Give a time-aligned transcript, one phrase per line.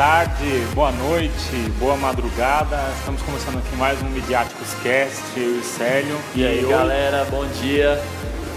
[0.00, 2.78] tarde, boa noite, boa madrugada.
[2.98, 6.16] Estamos começando aqui mais um Midiáticos Cast, eu e o Célio.
[6.34, 8.00] E aí, hoje- galera, bom dia.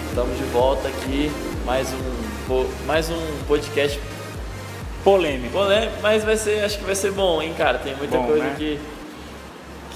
[0.08, 1.30] Estamos de volta aqui,
[1.66, 4.00] mais um, mais um podcast
[5.04, 5.52] Polêmico.
[5.52, 7.78] polêmico, mas vai ser, acho que vai ser bom, hein, cara.
[7.78, 8.55] Tem muita Bom, coisa né?
[8.57, 8.80] que,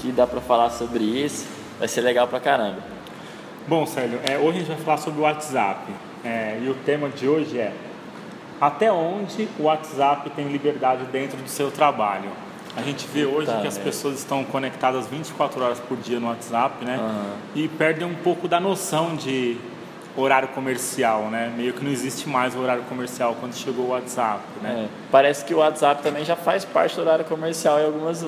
[0.02, 1.46] que dá pra falar sobre isso.
[1.78, 2.80] Vai ser legal pra caramba.
[3.66, 5.80] Bom, Célio, é, hoje a gente vai falar sobre o WhatsApp.
[6.22, 7.72] É, e o tema de hoje é
[8.60, 12.30] até onde o WhatsApp tem liberdade dentro do seu trabalho.
[12.76, 13.84] A gente vê hoje Tá, que as né?
[13.84, 16.96] pessoas estão conectadas 24 horas por dia no WhatsApp, né?
[17.00, 17.24] Aham.
[17.54, 19.56] E perdem um pouco da noção de
[20.16, 21.52] horário comercial, né?
[21.56, 24.86] Meio que não existe mais o horário comercial quando chegou o WhatsApp, né?
[24.86, 28.26] É, parece que o WhatsApp também já faz parte do horário comercial em algumas, em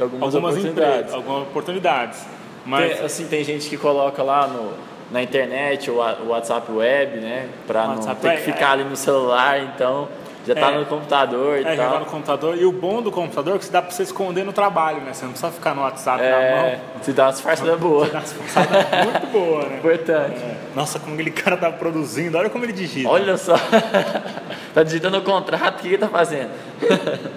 [0.00, 0.92] algumas, algumas oportunidades.
[0.94, 2.26] empresas, algumas oportunidades.
[2.64, 4.72] Mas Tem, assim, tem gente que coloca lá no,
[5.10, 5.96] na internet o,
[6.28, 7.48] WhatsApp web, né?
[7.66, 10.08] Pra não ter que ficar ali no celular, então
[10.46, 10.78] já tá É.
[10.78, 11.92] no computador e é, já tal.
[11.94, 12.56] tá no computador.
[12.56, 15.12] E o bom do computador é que dá pra você esconder no trabalho, né?
[15.12, 16.56] Você não precisa ficar no WhatsApp na É,
[16.94, 17.02] mão.
[17.02, 18.06] se dá uma disfarçada boa.
[18.06, 18.68] Dá uma disfarçada
[19.04, 19.76] muito boa, né?
[19.78, 20.36] Importante.
[20.40, 20.56] É.
[20.74, 23.08] Nossa, como aquele cara tá produzindo, olha como ele digita.
[23.08, 23.54] Olha só.
[24.74, 26.50] tá digitando o contrato, o que ele tá fazendo?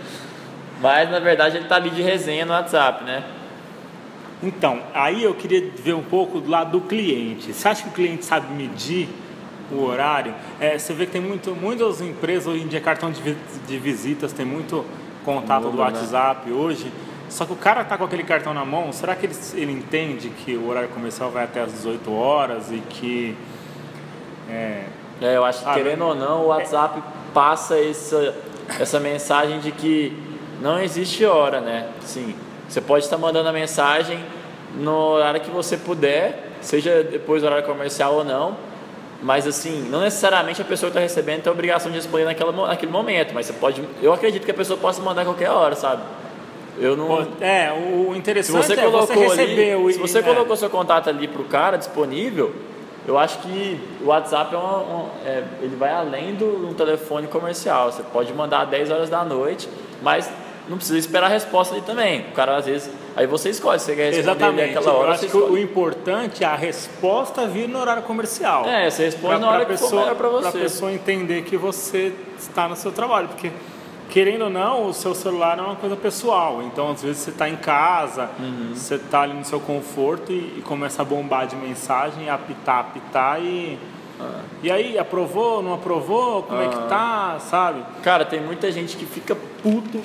[0.82, 3.24] Mas na verdade ele tá ali de resenha no WhatsApp, né?
[4.42, 7.54] Então, aí eu queria ver um pouco do lado do cliente.
[7.54, 9.10] Você acha que o cliente sabe medir
[9.72, 10.34] o horário?
[10.60, 13.36] É, você vê que tem muito, muitas empresas hoje em dia, cartão de,
[13.68, 14.86] de visitas, tem muito
[15.26, 15.84] contato do né?
[15.84, 16.92] WhatsApp hoje.
[17.30, 20.30] Só que o cara tá com aquele cartão na mão, será que ele, ele entende
[20.30, 23.36] que o horário comercial vai até as 18 horas e que.
[24.50, 24.86] É,
[25.22, 27.04] É, eu acho que querendo ou não, o WhatsApp
[27.34, 28.36] passa essa,
[28.80, 30.18] essa mensagem de que
[30.62, 31.90] não existe hora, né?
[32.02, 32.34] Sim,
[32.70, 34.24] você pode estar mandando a mensagem
[34.76, 38.56] no horário que você puder, seja depois do horário comercial ou não,
[39.22, 42.52] mas assim, não necessariamente a pessoa que está recebendo tem a obrigação de responder naquela,
[42.52, 45.76] naquele momento, mas você pode, eu acredito que a pessoa possa mandar a qualquer hora,
[45.76, 46.04] sabe?
[46.78, 50.20] Eu não, é, o se interessante você é você colocou receber o ali, se você
[50.20, 50.22] é.
[50.22, 52.54] colocou seu contato ali pro cara disponível,
[53.06, 57.92] eu acho que o WhatsApp é uma, é, ele vai além do, do telefone comercial.
[57.92, 59.68] Você pode mandar às 10 horas da noite,
[60.02, 60.32] mas
[60.70, 62.22] não precisa esperar a resposta ali também.
[62.30, 64.78] O cara às vezes, aí você escolhe, você quer responder ali Exatamente.
[64.78, 68.66] aquela hora, eu você acho que o importante é a resposta vir no horário comercial.
[68.66, 70.60] É, você responde na hora que for melhor pra Para a você.
[70.60, 73.28] pessoa entender que você está no seu trabalho.
[73.30, 73.52] Porque,
[74.10, 76.62] querendo ou não, o seu celular é uma coisa pessoal.
[76.64, 78.72] Então, às vezes, você está em casa, Uhum.
[78.76, 83.42] você está ali no seu conforto e, e começa a bombar de mensagem, apitar, apitar
[83.42, 83.78] e.
[84.22, 84.42] Ah.
[84.62, 86.44] E aí, aprovou, não aprovou?
[86.44, 87.82] Como é que tá, sabe?
[88.04, 90.02] Cara, tem muita gente que fica puto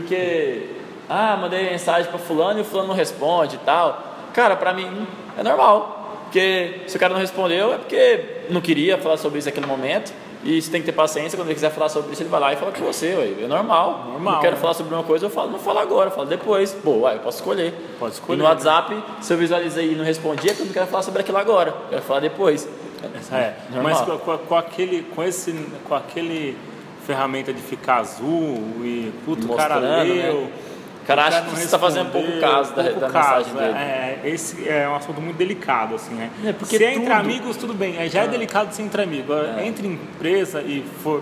[0.00, 0.66] porque
[1.08, 4.02] ah, mandei mensagem pra fulano e o fulano não responde e tal.
[4.32, 5.06] Cara, pra mim
[5.38, 5.98] é normal.
[6.24, 10.12] Porque se o cara não respondeu é porque não queria falar sobre isso naquele momento.
[10.44, 12.52] E você tem que ter paciência, quando ele quiser falar sobre isso, ele vai lá
[12.52, 13.44] e fala com você, ué.
[13.44, 14.06] É normal.
[14.10, 14.60] Normal, Não quero né?
[14.60, 16.72] falar sobre uma coisa, eu falo, não fala agora, eu falo depois.
[16.72, 17.72] Pô, uai, eu posso escolher.
[17.96, 18.50] Pode escolher, E no né?
[18.50, 21.38] WhatsApp, se eu visualizei e não respondi, é porque eu não quero falar sobre aquilo
[21.38, 21.68] agora.
[21.70, 22.68] Eu quero falar depois.
[23.32, 23.92] É, Normal.
[23.92, 25.52] mas com, com- com aquele, com esse,
[25.88, 26.56] com aquele
[27.06, 30.34] ferramenta de ficar azul e puto, o cara Mostrando, leu.
[30.42, 30.48] né?
[31.02, 33.78] O cara acha que você tá fazendo pouco caso da- pouco da caso, mensagem dele.
[33.78, 36.30] É, é, esse é um assunto muito delicado, assim, né?
[36.44, 37.98] É, porque se é entre tudo- amigos, tudo bem.
[37.98, 39.36] aí Já é delicado se entre amigos.
[39.36, 41.20] Agora, Entre empresa e for,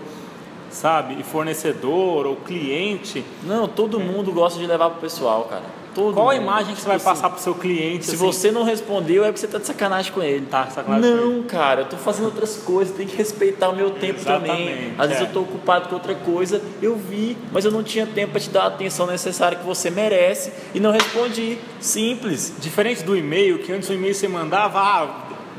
[0.69, 5.63] sabe, e fornecedor ou cliente, Não, todo mundo gosta de levar pro pessoal, cara.
[5.93, 6.43] Todo qual a mundo.
[6.43, 8.05] imagem que você vai assim, passar pro seu cliente?
[8.05, 8.25] Se assim?
[8.25, 10.45] você não respondeu, é porque você tá de sacanagem com ele.
[10.45, 14.23] Tá sacanagem Não, cara, eu tô fazendo outras coisas, tem que respeitar o meu tempo
[14.23, 14.67] também.
[14.69, 15.25] Exatamente, Às vezes é.
[15.25, 18.49] eu tô ocupado com outra coisa, eu vi, mas eu não tinha tempo pra te
[18.49, 21.57] dar a atenção necessária que você merece e não respondi.
[21.79, 22.53] Simples.
[22.59, 25.07] Diferente do e-mail, que antes o e-mail você mandava, ah,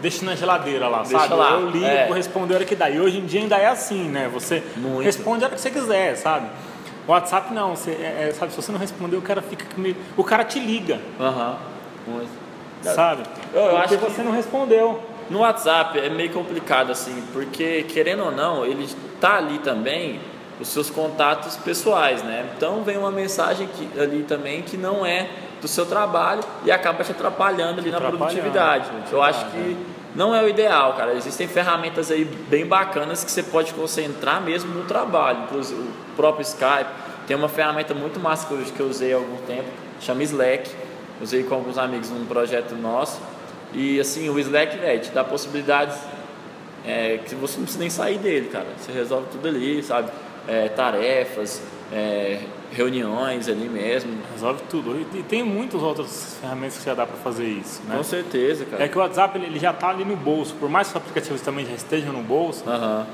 [0.01, 1.35] deixa na geladeira lá, Deixa sabe?
[1.35, 2.07] lá, Eu ligo, é.
[2.07, 2.89] vou responder a hora que dá.
[2.91, 4.31] E hoje em dia ainda é assim, né?
[4.33, 5.03] Você Muito.
[5.05, 6.47] responde a hora que você quiser, sabe?
[7.07, 8.53] O WhatsApp não, você, é, é, sabe?
[8.53, 9.99] Se você não responder, o cara fica comigo.
[10.17, 11.57] O cara te liga, Aham.
[12.83, 13.23] sabe?
[13.53, 15.03] Eu- eu Porque acho que- você não respondeu.
[15.31, 18.89] No WhatsApp é meio complicado assim, porque querendo ou não, ele
[19.21, 20.21] tá ali também
[20.61, 22.45] os seus contatos pessoais, né?
[22.57, 25.29] Então vem uma mensagem que, ali também que não é
[25.61, 29.77] do seu trabalho e acaba te atrapalhando ali na Atrapalhando, produtividade, Eu acho que
[30.15, 31.15] não é o ideal, cara.
[31.15, 35.45] Existem ferramentas aí bem bacanas que você pode concentrar mesmo no trabalho.
[35.45, 36.91] Inclusive o próprio Skype
[37.27, 39.69] tem uma ferramenta muito massa que eu, usei há algum tempo,
[40.01, 40.71] chama Slack.
[41.21, 43.21] Usei com alguns amigos num projeto nosso.
[43.73, 45.97] E assim, o Slack velho, te dá possibilidades
[46.85, 48.67] é, que você não precisa nem sair dele, cara.
[48.77, 50.11] Você resolve tudo ali, sabe?
[50.49, 51.63] É, tarefas,
[51.93, 52.41] é,
[52.73, 54.13] reuniões ali mesmo.
[54.33, 55.07] Resolve tudo.
[55.15, 57.97] E tem muitas outras ferramentas que já dá para fazer isso, né?
[57.97, 58.85] Com certeza, cara.
[58.85, 61.41] É que o WhatsApp ele, já está ali no bolso, por mais que os aplicativos
[61.41, 62.69] também já estejam no bolso.
[62.69, 63.07] Aham.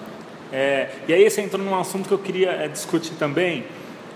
[0.50, 3.66] É, e aí você entrou num assunto que eu queria é, discutir também,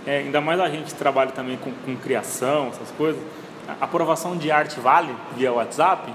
[0.06, 3.20] é, ainda mais a gente trabalha também com, com criação, essas coisas,
[3.68, 6.12] a aprovação de arte vale via WhatsApp?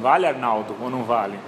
[0.00, 1.38] Vale, Arnaldo, ou não vale?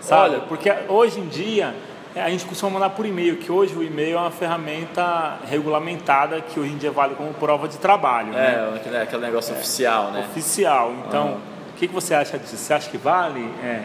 [0.00, 0.34] Sabe?
[0.34, 1.74] Olha, porque hoje em dia
[2.14, 6.58] a gente costuma mandar por e-mail, que hoje o e-mail é uma ferramenta regulamentada que
[6.58, 8.36] hoje em dia vale como prova de trabalho.
[8.36, 9.02] É, né?
[9.02, 10.26] aquele negócio é, oficial, né?
[10.28, 10.92] Oficial.
[11.06, 11.34] Então, uhum.
[11.34, 12.56] o que, que você acha disso?
[12.56, 13.82] Você acha que vale é,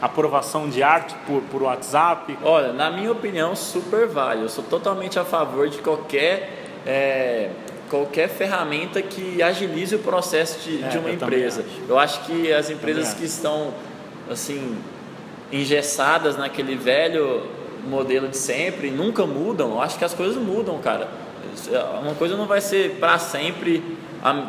[0.00, 2.38] aprovação de arte por, por WhatsApp?
[2.42, 4.42] Olha, na minha opinião, super vale.
[4.42, 6.64] Eu sou totalmente a favor de qualquer.
[6.86, 7.50] É,
[7.90, 11.62] qualquer ferramenta que agilize o processo de, é, de uma eu empresa.
[11.62, 11.82] Acho.
[11.88, 13.72] Eu acho que as empresas que estão
[14.30, 14.76] assim
[15.50, 17.42] engessadas naquele velho
[17.88, 19.70] modelo de sempre, nunca mudam.
[19.70, 21.08] Eu acho que as coisas mudam, cara.
[22.02, 23.82] Uma coisa não vai ser para sempre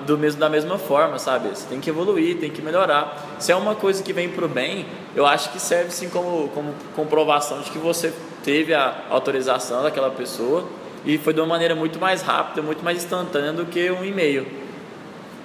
[0.06, 1.50] do mesmo, da mesma forma, sabe?
[1.50, 3.36] Você tem que evoluir, tem que melhorar.
[3.40, 6.50] Se é uma coisa que vem para o bem, eu acho que serve sim como,
[6.50, 8.14] como comprovação de que você
[8.44, 10.68] teve a autorização daquela pessoa
[11.06, 14.46] e foi de uma maneira muito mais rápida, muito mais instantânea do que um e-mail.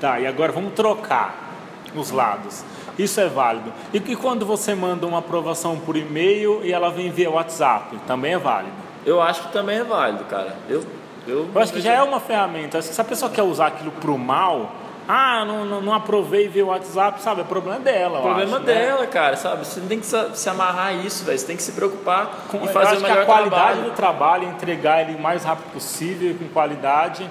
[0.01, 1.55] Tá, e agora vamos trocar
[1.95, 2.65] os lados.
[2.99, 3.73] Isso é válido.
[3.93, 8.35] E, e quando você manda uma aprovação por e-mail e ela vem via WhatsApp, também
[8.35, 8.73] é válido?
[9.05, 10.57] Eu acho que também é válido, cara.
[10.69, 10.85] Eu,
[11.27, 12.81] eu, eu acho que já é uma ferramenta.
[12.81, 14.73] Se a pessoa quer usar aquilo para o mal,
[15.07, 17.43] ah, não, não, não, aprovei ver o WhatsApp, sabe?
[17.43, 18.21] É problema dela.
[18.21, 18.75] O problema acho, né?
[18.75, 19.07] dela, né?
[19.07, 19.67] cara, sabe?
[19.67, 21.39] Você não tem que se amarrar a isso, velho.
[21.39, 23.83] Você tem que se preocupar com, fazer o melhor a qualidade trabalho.
[23.83, 27.29] do trabalho, entregar ele o mais rápido possível, com qualidade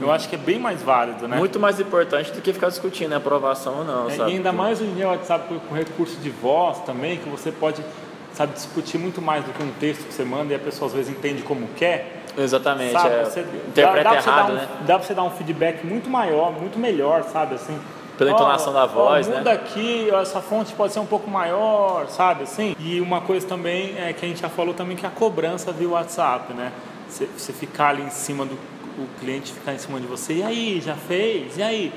[0.00, 1.36] eu acho que é bem mais válido, né?
[1.36, 4.30] Muito mais importante do que ficar discutindo a aprovação ou não, é, sabe?
[4.30, 7.84] E ainda mais o e-mail WhatsApp com, com recurso de voz também, que você pode,
[8.32, 10.94] sabe, discutir muito mais do que um texto que você manda e a pessoa às
[10.94, 12.22] vezes entende como quer.
[12.36, 13.14] Exatamente, sabe?
[13.14, 14.68] É, você, interpreta dá, dá errado, um, né?
[14.86, 17.78] Dá pra você dar um feedback muito maior, muito melhor, sabe, assim.
[18.16, 19.50] Pela entonação da voz, muda né?
[19.50, 22.76] Muda aqui, essa fonte pode ser um pouco maior, sabe, assim.
[22.78, 25.72] E uma coisa também é que a gente já falou também que é a cobrança
[25.72, 26.72] via WhatsApp, né?
[27.08, 28.56] Você ficar ali em cima do
[28.98, 31.56] o cliente ficar em cima de você, e aí, já fez?
[31.56, 31.92] E aí?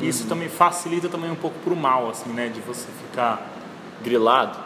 [0.00, 0.28] Isso uhum.
[0.28, 2.48] também facilita também um pouco pro mal, assim, né?
[2.48, 3.46] De você ficar
[4.02, 4.58] grilado.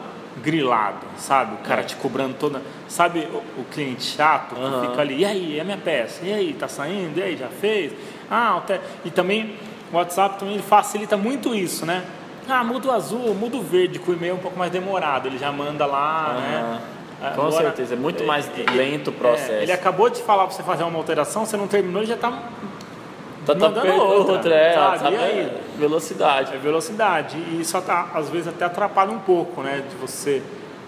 [0.43, 1.55] Grilado, sabe?
[1.55, 1.85] O cara é.
[1.85, 2.63] te cobrando toda.
[2.89, 4.91] Sabe o, o cliente chato que uhum.
[4.91, 6.25] fica ali, e aí, é a minha peça?
[6.25, 7.19] E aí, tá saindo?
[7.19, 7.93] E aí, já fez?
[8.31, 8.81] Ah, até...
[9.05, 9.57] e também
[9.93, 12.05] o WhatsApp também facilita muito isso, né?
[12.49, 15.29] Ah, muda o azul, muda o verde, com o e-mail é um pouco mais demorado,
[15.29, 16.41] ele já manda lá, uhum.
[16.41, 16.81] né?
[17.21, 19.53] Com Agora, certeza, é muito é, mais lento o processo.
[19.53, 22.15] É, ele acabou de falar para você fazer uma alteração, você não terminou e já
[22.15, 22.31] está
[23.47, 24.99] tá, tá outra, outra é, sabe?
[24.99, 25.17] sabe?
[25.17, 26.55] É velocidade.
[26.55, 27.37] É velocidade.
[27.37, 29.83] E isso tá, às vezes até atrapalha um pouco, né?
[29.89, 30.43] De você.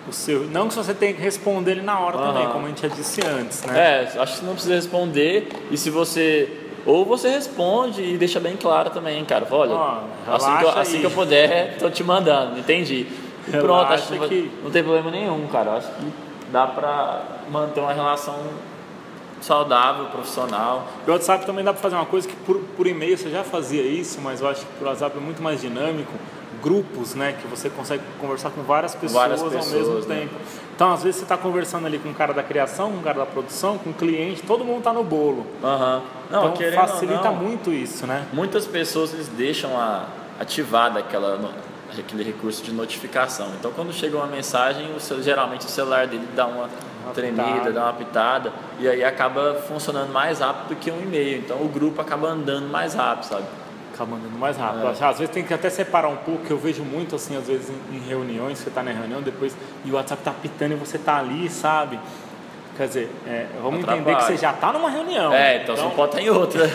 [0.08, 2.26] O seu, não que você tenha que responder ele na hora uhum.
[2.26, 4.06] também, como a gente já disse antes, né?
[4.14, 5.48] É, acho que não precisa responder.
[5.68, 6.48] E se você.
[6.86, 9.44] Ou você responde e deixa bem claro também, cara.
[9.50, 9.74] Olha,
[10.28, 13.08] assim, que eu, assim que eu puder, tô te mandando, entendi.
[13.48, 15.76] E pronto, acho que, que não tem problema nenhum, cara.
[15.76, 16.12] Acho que
[16.50, 18.36] dá para manter uma relação
[19.40, 20.86] saudável, profissional.
[21.06, 23.82] O WhatsApp também dá para fazer uma coisa que por, por e-mail você já fazia
[23.82, 26.12] isso, mas eu acho que o WhatsApp é muito mais dinâmico.
[26.62, 27.36] Grupos, né?
[27.40, 30.20] Que você consegue conversar com várias pessoas, várias pessoas ao mesmo né?
[30.20, 30.34] tempo.
[30.74, 33.18] Então, às vezes, você está conversando ali com um cara da criação, com um cara
[33.18, 35.46] da produção, com um cliente, todo mundo está no bolo.
[35.62, 36.02] Uhum.
[36.30, 38.26] Não, então, facilita não, muito isso, né?
[38.32, 40.06] Muitas pessoas eles deixam a,
[40.40, 41.38] ativada aquela
[42.00, 43.48] aquele recurso de notificação.
[43.58, 46.68] Então, quando chega uma mensagem, o seu, geralmente o celular dele dá uma,
[47.04, 47.72] uma tremida, pitada.
[47.72, 51.38] dá uma pitada, e aí acaba funcionando mais rápido do que um e-mail.
[51.38, 53.44] Então, o grupo acaba andando mais rápido, sabe?
[53.94, 54.86] Acaba andando mais rápido.
[54.86, 55.04] É.
[55.04, 57.70] Às vezes tem que até separar um pouco, que eu vejo muito assim, às vezes
[57.70, 60.96] em, em reuniões, você está na reunião, depois e o WhatsApp está pitando e você
[60.96, 61.98] está ali, sabe?
[62.76, 65.32] Quer dizer, é, vamos entender que você já está numa reunião.
[65.32, 66.70] É, então, então, você não pode estar em outra.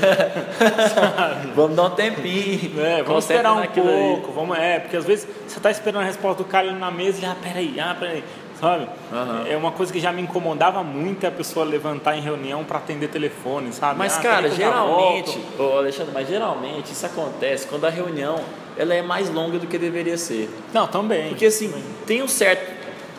[1.55, 2.84] vamos dar um tempinho.
[2.84, 4.27] É, vamos esperar um pouco.
[4.27, 4.34] Aí.
[4.34, 7.22] Vamos, é, porque às vezes você está esperando a resposta do cara ali na mesa
[7.22, 8.24] e, ah, peraí, ah, peraí.
[8.60, 8.88] Sabe?
[9.12, 9.48] Uhum.
[9.48, 13.08] É uma coisa que já me incomodava muito a pessoa levantar em reunião para atender
[13.08, 13.98] telefone, sabe?
[13.98, 18.39] Mas, ah, cara, geralmente, ô Alexandre, mas geralmente isso acontece quando a reunião
[18.77, 20.50] ela é mais longa do que deveria ser.
[20.74, 21.29] Não, também.
[21.29, 21.84] Porque assim, também.
[22.05, 22.72] tem um certo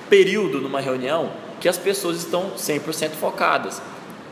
[0.09, 1.31] período numa reunião
[1.63, 3.81] que as pessoas estão 100% focadas.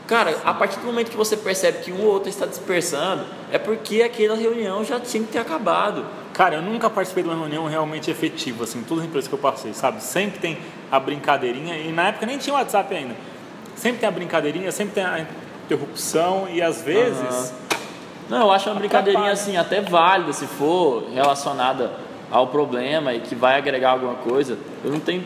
[0.08, 3.58] Cara, a partir do momento que você percebe que um ou outro está dispersando, é
[3.58, 6.04] porque aquela reunião já tinha que ter acabado.
[6.34, 9.38] Cara, eu nunca participei de uma reunião realmente efetiva, assim, todas as empresas que eu
[9.38, 10.02] passei, sabe?
[10.02, 10.58] Sempre tem
[10.90, 13.14] a brincadeirinha, e na época nem tinha WhatsApp ainda.
[13.76, 15.24] Sempre tem a brincadeirinha, sempre tem a
[15.66, 17.52] interrupção, e às vezes.
[17.52, 17.78] Uhum.
[18.30, 21.92] Não, eu acho uma brincadeirinha assim, até válida se for relacionada
[22.28, 24.58] ao problema e que vai agregar alguma coisa.
[24.84, 25.24] Eu não tenho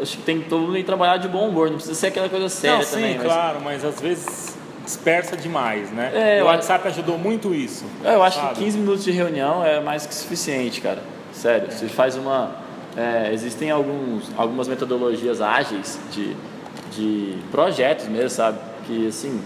[0.00, 2.48] acho que tem todo mundo que trabalhar de bom humor, não precisa ser aquela coisa
[2.48, 3.12] séria não, também.
[3.12, 3.26] Sim, mas...
[3.26, 6.38] claro, mas às vezes dispersa demais, né?
[6.38, 7.84] É, o WhatsApp ajudou muito isso.
[8.04, 8.54] É, eu acho sabe?
[8.54, 11.02] que 15 minutos de reunião é mais que suficiente, cara.
[11.32, 11.70] Sério, é.
[11.70, 12.56] você faz uma.
[12.96, 16.36] É, existem alguns, algumas metodologias ágeis de,
[16.92, 18.58] de projetos mesmo, sabe?
[18.86, 19.42] Que assim,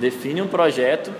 [0.00, 1.12] define um projeto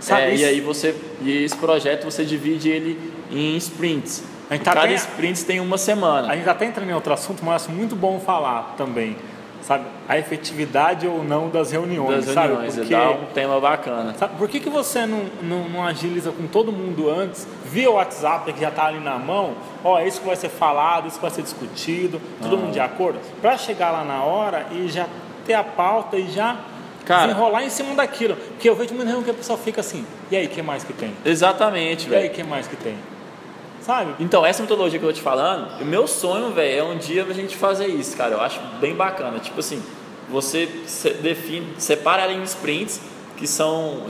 [0.00, 2.98] Sabe é, e aí você e esse projeto você divide ele
[3.30, 4.24] em sprints.
[4.50, 6.28] A gente tá Cada bem- sprint tem uma semana.
[6.32, 9.16] A gente até entra em outro assunto, mas acho muito bom falar também,
[9.62, 9.84] sabe?
[10.08, 12.48] A efetividade ou não das reuniões, das sabe?
[12.48, 14.12] reuniões, Porque, dá um tema bacana.
[14.18, 17.94] sabe, por que, que você não, não, não agiliza com todo mundo antes, via o
[17.94, 19.54] WhatsApp que já está ali na mão,
[19.84, 22.80] ó, é isso que vai ser falado, isso que vai ser discutido, todo mundo de
[22.80, 25.06] acordo, para chegar lá na hora e já
[25.46, 26.56] ter a pauta e já
[27.06, 28.34] Cara- desenrolar em cima daquilo.
[28.34, 30.92] Porque eu vejo reunião que a pessoa fica assim, e aí, o que mais que
[30.92, 31.12] tem?
[31.24, 32.32] Exatamente, E aí, velho.
[32.32, 32.96] o que mais que tem?
[33.80, 34.14] Sabe?
[34.20, 37.24] Então, essa metodologia que eu tô te falando, o meu sonho, velho, é um dia
[37.24, 38.32] a gente fazer isso, cara.
[38.32, 39.38] Eu acho bem bacana.
[39.38, 39.82] Tipo assim,
[40.28, 40.68] você
[41.22, 43.00] define, separa ela em sprints,
[43.36, 44.02] que são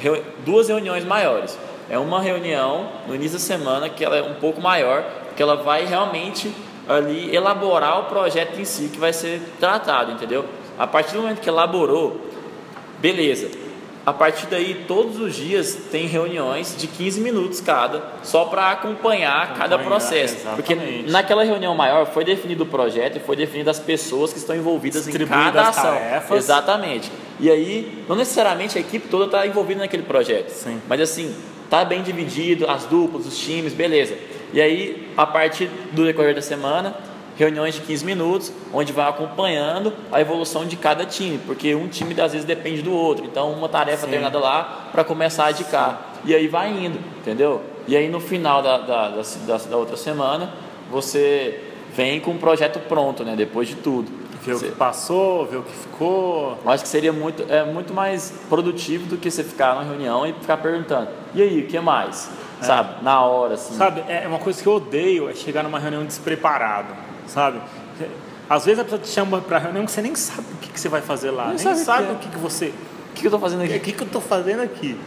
[0.45, 1.57] duas reuniões maiores.
[1.89, 5.05] É uma reunião no início da semana que ela é um pouco maior,
[5.37, 6.53] que ela vai realmente
[6.89, 10.45] ali elaborar o projeto em si que vai ser tratado, entendeu?
[10.77, 12.21] A partir do momento que elaborou,
[12.99, 13.49] beleza.
[14.05, 19.55] A partir daí, todos os dias tem reuniões de 15 minutos cada, só para acompanhar,
[19.55, 20.37] cada Acompanhar, processo.
[20.57, 21.11] Porque exatamente.
[21.11, 25.07] naquela reunião maior foi definido o projeto e foi definido as pessoas que estão envolvidas
[25.07, 25.85] em cada ação.
[25.85, 26.39] tarefas.
[26.39, 27.13] Exatamente.
[27.39, 30.49] E aí, não necessariamente a equipe toda está envolvida naquele projeto.
[30.49, 30.81] Sim.
[30.89, 31.35] Mas assim,
[31.69, 34.17] tá bem dividido, as duplas, os times, beleza.
[34.53, 36.97] E aí, a partir do decorrer da semana,
[37.41, 42.13] reuniões de 15 minutos, onde vai acompanhando a evolução de cada time, porque um time
[42.21, 43.25] às vezes depende do outro.
[43.25, 44.11] Então, uma tarefa Sim.
[44.11, 46.13] terminada lá para começar a indicar.
[46.25, 47.63] E aí vai indo, entendeu?
[47.89, 50.53] E aí no final da, da, da, da- outra semana,
[50.91, 51.61] você
[51.97, 53.35] vem com o projeto pronto, né?
[53.35, 54.11] Depois de tudo.
[54.43, 56.59] Ver o Você- que passou, ver o que ficou.
[56.65, 60.27] eu acho que seria muito, é, muito mais produtivo do que você ficar numa reunião
[60.27, 61.09] e ficar perguntando.
[61.35, 62.31] E aí, o que mais?
[62.63, 63.03] Sabe?
[63.03, 63.75] Na hora, assim.
[63.75, 66.93] Sabe, é uma coisa que eu odeio é chegar numa reunião despreparado,
[67.27, 67.61] sabe?
[68.49, 70.81] Às vezes a pessoa te chama pra reunião que você nem sabe o que, que
[70.81, 72.15] você vai fazer lá, Nem nem, sabe o sabe, que é.
[72.15, 72.67] o que, que você.
[72.67, 73.79] O que que eu tô fazendo O aqui?
[73.79, 74.99] que, que eu tô fazendo aqui?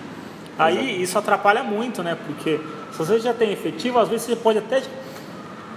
[0.57, 2.17] Aí isso atrapalha muito, né?
[2.25, 2.59] Porque
[2.91, 4.81] se você já tem efetivo, às vezes você pode até.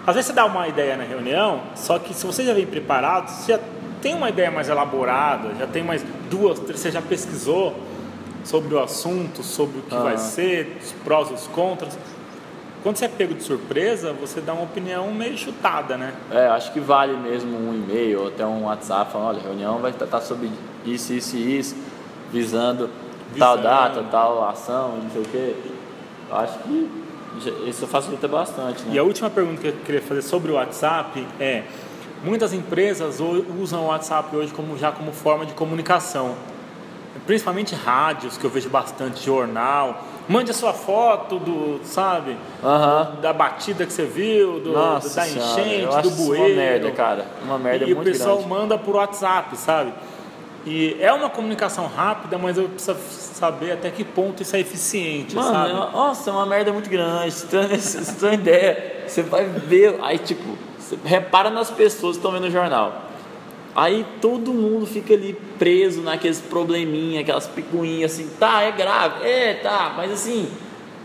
[0.06, 3.28] Às vezes você dá uma ideia na reunião, só que se você já vem preparado,
[3.28, 3.60] você já
[4.00, 7.74] tem uma ideia mais elaborada, já tem mais duas, três, você já pesquisou
[8.44, 10.18] sobre o assunto, sobre o que vai Ah.
[10.18, 11.98] ser, os prós e os contras.
[12.82, 16.14] Quando você é pego de surpresa, você dá uma opinião meio chutada, né?
[16.30, 19.78] É, acho que vale mesmo um e-mail ou até um WhatsApp falando, olha, a reunião
[19.78, 20.50] vai tratar sobre
[20.84, 21.76] isso, isso e isso,
[22.32, 22.88] visando,
[23.36, 23.62] tal Visando.
[23.62, 25.56] data, tal ação, não sei o quê.
[26.30, 26.90] Eu acho que
[27.66, 28.94] isso facilita bastante, né?
[28.94, 31.64] E a última pergunta que eu queria fazer sobre o WhatsApp é:
[32.24, 33.18] muitas empresas
[33.60, 36.34] usam o WhatsApp hoje como já como forma de comunicação,
[37.26, 40.04] principalmente rádios que eu vejo bastante, jornal.
[40.28, 42.36] Mande a sua foto do, sabe,
[43.22, 46.44] da batida que você viu, do, Nossa da senhora, enchente, do bueiro.
[46.46, 47.26] uma merda, cara.
[47.44, 48.50] Uma merda e o muito pessoal grande.
[48.50, 49.92] manda por WhatsApp, sabe?
[50.64, 55.36] E é uma comunicação rápida, mas eu preciso saber até que ponto isso é eficiente,
[55.36, 55.70] Mano, sabe?
[55.70, 57.30] é uma- nossa, é uma merda muito grande.
[57.30, 59.04] Você tem, você tem ideia.
[59.06, 59.96] Você vai ver.
[60.02, 60.58] Aí, tipo,
[61.04, 63.02] repara nas pessoas que estão vendo o jornal.
[63.76, 69.52] Aí todo mundo fica ali preso naqueles probleminha, aquelas picuinhas assim, tá, é grave, é,
[69.54, 70.48] tá, mas assim,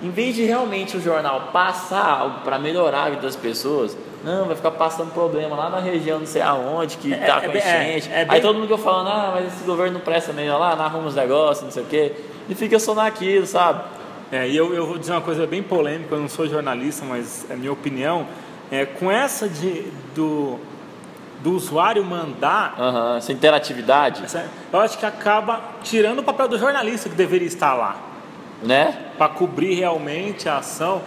[0.01, 4.46] em vez de realmente o jornal passar algo para melhorar a vida das pessoas, não,
[4.46, 7.51] vai ficar passando problema lá na região não sei aonde, que É, tá é com
[7.51, 7.58] é,
[7.98, 8.10] enchente.
[8.13, 10.74] é bem- Aí todo mundo fica falando, ah, mas esse governo não presta mesmo, lá,
[10.75, 12.13] não arruma os negócios, não sei o quê.
[12.48, 13.84] E fica só naquilo, sabe?
[14.32, 17.46] É, e eu, eu vou dizer uma coisa bem polêmica, eu não sou jornalista, mas
[17.50, 18.25] é minha opinião.
[18.72, 19.84] É, com essa de,
[20.16, 20.58] do,
[21.43, 26.57] do usuário mandar, Aham, essa interatividade, essa- eu acho que acaba tirando o papel do
[26.57, 27.95] jornalista que deveria estar lá,
[28.63, 28.98] né?
[29.17, 31.01] para cobrir realmente a ação,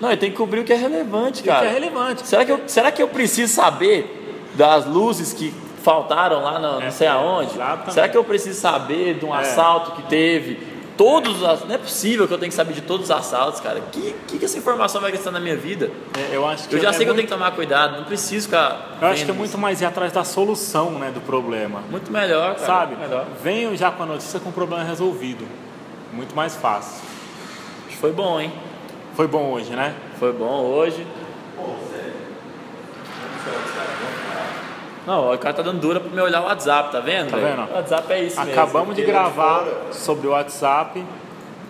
[0.00, 1.66] Não, ele tem que cobrir o que é relevante, o que cara.
[1.66, 2.26] é relevante.
[2.26, 5.52] Será que, eu, será que eu preciso saber das luzes que
[5.82, 7.54] faltaram lá no, É, não sei aonde?
[7.54, 7.92] exatamente.
[7.94, 9.38] Será que eu preciso saber de um É.
[9.40, 10.73] assalto que teve?
[10.96, 13.80] Todos os Não é possível que eu tenha que saber de todos os assaltos, cara.
[13.92, 15.90] Que, que, que essa informação vai gastar na minha vida?
[16.16, 18.04] É, eu acho que Eu já é sei que eu tenho que tomar cuidado, não
[18.04, 18.96] preciso ficar.
[19.00, 19.58] Eu acho que é muito isso.
[19.58, 21.82] mais ir atrás da solução né, do problema.
[21.90, 22.66] Muito melhor, cara.
[22.66, 22.96] Sabe?
[22.96, 23.26] Melhor.
[23.42, 25.46] Venho já com a notícia com o problema resolvido.
[26.12, 27.02] Muito mais fácil.
[28.00, 28.52] Foi bom, hein?
[29.14, 29.94] Foi bom hoje, né?
[30.18, 31.06] Foi bom hoje.
[35.06, 37.30] Não, o cara tá dando dura pra me olhar o WhatsApp, tá vendo?
[37.30, 37.70] Tá vendo?
[37.70, 38.52] O WhatsApp é isso mesmo.
[38.52, 41.04] Acabamos de de gravar sobre o WhatsApp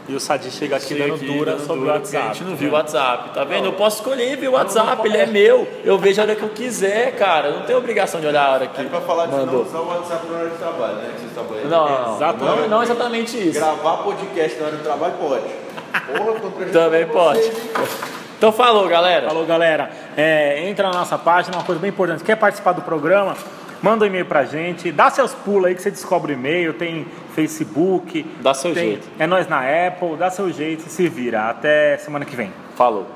[0.07, 2.25] e o Sadi chega aqui Chega dando aqui, dura dando sobre o WhatsApp.
[2.25, 2.73] A gente não tá viu o?
[2.75, 3.65] WhatsApp, tá vendo?
[3.65, 5.67] Eu posso escolher ver o WhatsApp, ele é meu.
[5.83, 7.49] Eu vejo a hora que eu quiser, cara.
[7.49, 9.63] Eu não tenho obrigação de olhar a hora que É pra falar de não mandou.
[9.63, 11.11] usar o WhatsApp na hora de trabalho, né?
[11.15, 11.65] Que vocês trabalham.
[11.69, 12.17] Não, não, não.
[12.17, 12.61] Exatamente.
[12.61, 13.59] Não, não exatamente isso.
[13.59, 15.45] Gravar podcast na hora do trabalho pode.
[16.07, 17.53] Porra, contra Também pode.
[18.37, 19.29] Então falou, galera.
[19.29, 19.91] Falou, galera.
[20.17, 22.23] É, entra na nossa página, uma coisa bem importante.
[22.25, 23.37] Quer participar do programa?
[23.83, 27.07] Manda um e-mail pra gente, dá seus pulos aí que você descobre o e-mail, tem
[27.35, 28.25] Facebook.
[28.41, 29.09] Dá seu tem- jeito.
[29.19, 31.51] É nós na Apple, dá seu jeito e se vira.
[31.51, 32.51] Até semana que vem.
[32.77, 33.07] Falou.